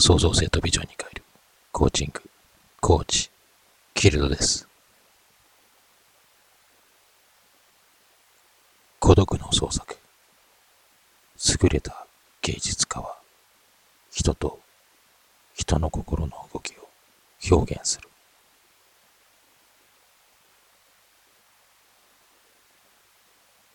[0.00, 1.22] 創造性とビジョンに変える
[1.72, 2.22] コーチング、
[2.80, 3.30] コーチ、
[3.92, 4.66] キルドです。
[8.98, 9.98] 孤独の創作。
[11.62, 12.06] 優れた
[12.40, 13.16] 芸術家は
[14.10, 14.58] 人と
[15.54, 16.88] 人の心の動きを
[17.54, 18.08] 表現する。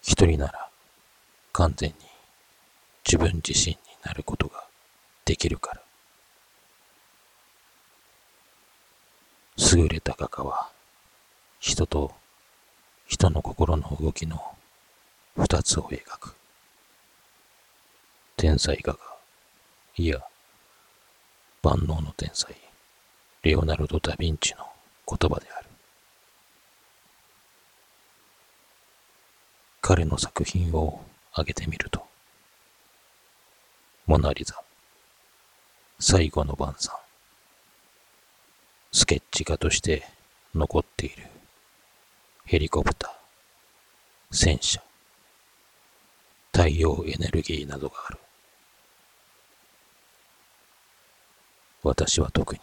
[0.01, 0.69] 一人なら
[1.54, 1.96] 完全に
[3.05, 4.64] 自分自身になることが
[5.23, 5.85] できるから。
[9.78, 10.70] 優れた画家は
[11.60, 12.14] 人と
[13.07, 14.39] 人の心の動きの
[15.36, 16.33] 二つを描く。
[18.38, 19.00] 天才画家、
[19.97, 20.21] いや、
[21.61, 22.56] 万能の天才、
[23.43, 24.66] レオナルド・ダ・ヴィンチの
[25.07, 25.68] 言葉である。
[29.82, 32.02] 彼の作品を挙げてみると、
[34.08, 34.55] モナリザ、
[35.99, 36.95] 最後の晩餐、
[38.97, 40.07] スケッチ画として
[40.55, 41.23] 残っている
[42.45, 43.11] ヘリコプター、
[44.33, 44.81] 戦車、
[46.53, 48.19] 太陽エネルギーなどがある。
[51.83, 52.61] 私は特に、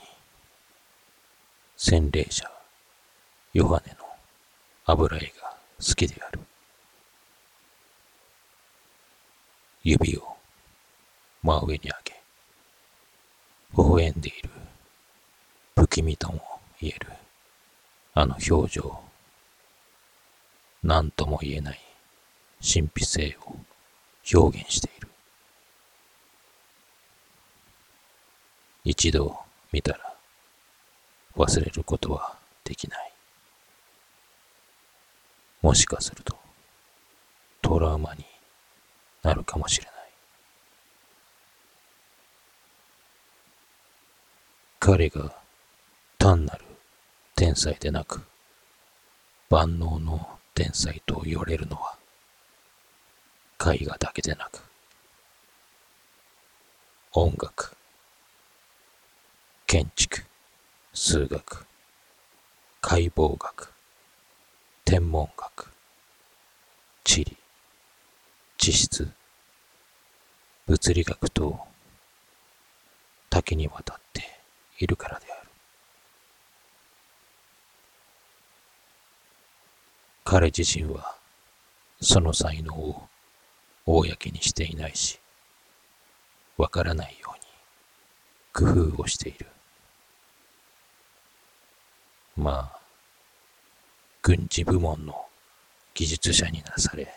[1.76, 2.50] 洗礼者、
[3.52, 3.98] ヨハネの
[4.86, 5.54] 油絵が
[5.86, 6.40] 好きである。
[9.84, 10.22] 指を
[11.42, 12.22] 真上に上げ、
[13.76, 14.61] 微笑んでいる
[15.92, 16.40] 不気味とも
[16.80, 17.10] 言える
[18.14, 18.98] あの表情、
[20.82, 21.80] 何とも言えない
[22.62, 23.56] 神秘性を
[24.34, 25.08] 表現している。
[28.84, 29.36] 一度
[29.70, 30.14] 見たら
[31.36, 33.12] 忘れることはできない。
[35.60, 36.38] もしかすると
[37.60, 38.24] トラウマに
[39.22, 39.92] なるかもしれない。
[44.80, 45.41] 彼が
[46.22, 46.60] 単なる
[47.34, 48.22] 天才でなく
[49.50, 50.24] 万能の
[50.54, 51.96] 天才と言われるのは
[53.74, 54.62] 絵画だけでなく
[57.12, 57.74] 音楽
[59.66, 60.22] 建築
[60.94, 61.66] 数学
[62.80, 63.72] 解剖学
[64.84, 65.72] 天文学
[67.02, 67.36] 地理
[68.58, 69.10] 地質
[70.68, 71.58] 物理学と
[73.28, 74.22] 多岐にわたって
[74.78, 75.41] いるからである。
[80.32, 81.16] 彼自身は
[82.00, 83.02] その才能を
[83.84, 85.20] 公にしていないし
[86.56, 87.34] わからないよ
[88.54, 89.46] うに工夫をしている。
[92.34, 92.78] まあ
[94.22, 95.26] 軍事部門の
[95.92, 97.14] 技術者になされ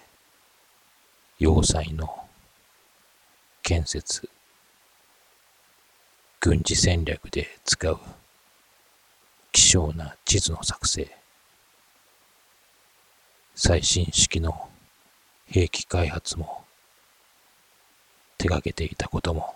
[1.40, 2.28] 要塞の
[3.64, 4.28] 建設、
[6.42, 7.97] 軍事戦略で使う
[9.53, 11.09] 希少な地図の作成、
[13.57, 14.67] 最新式の
[15.47, 16.66] 兵器開発も
[18.38, 19.55] 手掛けていたことも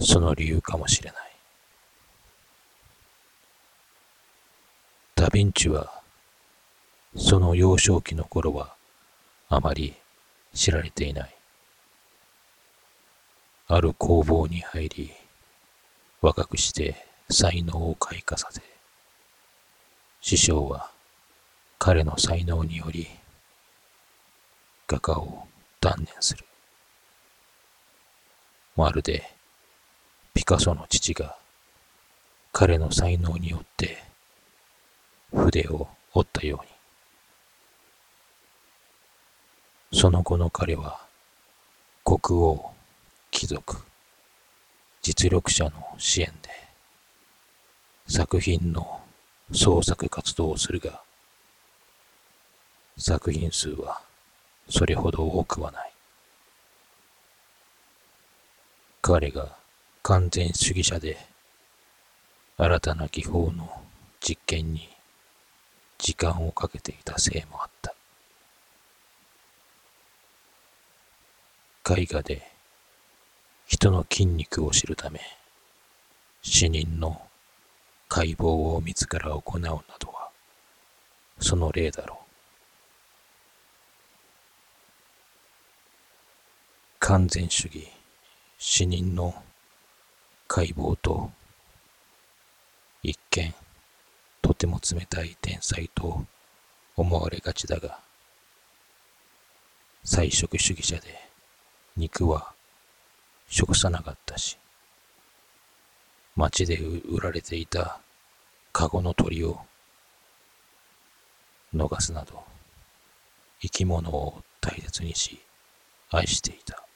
[0.00, 1.32] その理由かもしれない。
[5.14, 5.92] ダヴィンチは
[7.16, 8.74] その幼少期の頃は
[9.48, 9.94] あまり
[10.54, 11.34] 知られていない。
[13.68, 15.12] ある工房に入り、
[16.22, 18.62] 若くして才能を開花させ、
[20.20, 20.90] 師匠は
[21.78, 23.06] 彼の才能により
[24.86, 25.46] 画家を
[25.80, 26.44] 断念する。
[28.76, 29.30] まるで
[30.34, 31.36] ピカソの父が
[32.52, 34.02] 彼の才能によって
[35.32, 36.78] 筆を折ったように。
[40.00, 41.00] その後の彼は、
[42.04, 42.72] 国王、
[43.30, 43.78] 貴族、
[45.02, 46.50] 実力者の支援で、
[48.06, 49.00] 作品の
[49.52, 51.02] 創作活動をするが、
[52.98, 54.00] 作品数は
[54.68, 55.92] それほど多くはない。
[59.00, 59.56] 彼が
[60.02, 61.16] 完全主義者で、
[62.56, 63.70] 新たな技法の
[64.20, 64.88] 実験に
[65.96, 67.94] 時間をかけていたせいもあった。
[71.96, 72.42] 絵画で
[73.66, 75.20] 人の筋肉を知るため
[76.42, 77.22] 死人の
[78.08, 80.28] 解剖を自ら行うなどは
[81.40, 82.17] その例だろう
[87.08, 87.88] 完全主義
[88.58, 89.34] 死人の
[90.46, 91.30] 解剖と
[93.02, 93.54] 一見
[94.42, 96.26] とても冷たい天才と
[96.96, 97.98] 思われがちだが
[100.04, 101.18] 菜食主義者で
[101.96, 102.52] 肉は
[103.48, 104.58] 食さなかったし、
[106.36, 108.00] 街で売られていた
[108.70, 109.60] カゴの鳥を
[111.74, 112.44] 逃すなど、
[113.62, 115.40] 生き物を大切にし、
[116.10, 116.87] 愛していた。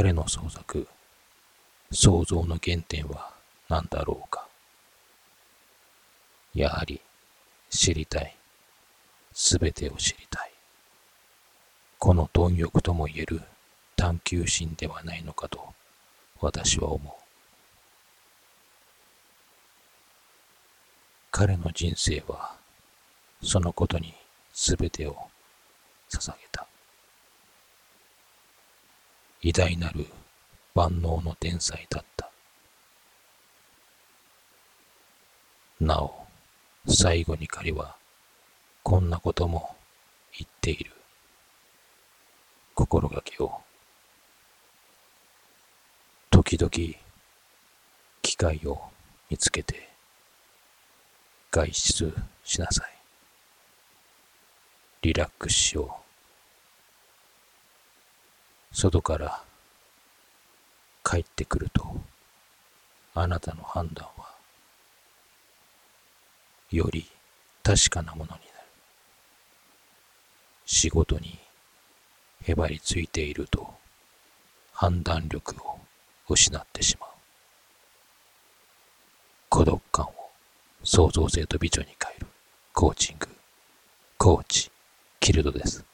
[0.00, 0.86] 彼の創作、
[1.90, 3.32] 創造の原点は
[3.68, 4.46] 何だろうか。
[6.54, 7.00] やはり
[7.68, 8.36] 知りたい。
[9.32, 10.52] すべてを知りたい。
[11.98, 13.42] この貪欲とも言える
[13.96, 15.74] 探求心ではないのかと
[16.40, 17.12] 私は思う。
[21.32, 22.54] 彼の人生は
[23.42, 24.14] そのことに
[24.52, 25.16] すべてを
[26.08, 26.67] 捧げた。
[29.40, 30.06] 偉大なる
[30.74, 32.30] 万能の天才だった。
[35.80, 36.26] なお、
[36.88, 37.96] 最後に彼は
[38.82, 39.76] こんなことも
[40.36, 40.90] 言っている。
[42.74, 43.52] 心がけを。
[46.30, 46.70] 時々、
[48.22, 48.80] 機会を
[49.30, 49.88] 見つけて、
[51.50, 52.12] 外出
[52.44, 52.98] しなさい。
[55.02, 56.07] リラックスしよう。
[58.80, 59.42] 外から
[61.02, 62.00] 帰ってくると、
[63.12, 64.36] あなたの判断は、
[66.70, 67.04] より
[67.64, 68.42] 確かなものになる。
[70.64, 71.40] 仕事に
[72.44, 73.74] へばりついていると、
[74.72, 75.80] 判断力を
[76.28, 77.10] 失ってしまう。
[79.48, 80.12] 孤独感を
[80.84, 82.28] 創造性と美女に変える
[82.72, 83.28] コーチング、
[84.18, 84.70] コーチ、
[85.18, 85.87] キルドです。